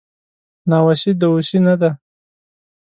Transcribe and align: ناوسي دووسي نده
ناوسي 0.69 1.11
دووسي 1.21 1.59
نده 1.65 1.91